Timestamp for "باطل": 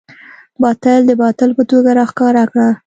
0.63-0.99, 1.23-1.49